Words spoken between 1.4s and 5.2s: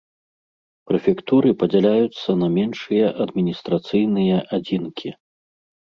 падзяляюцца на меншыя адміністрацыйныя адзінкі.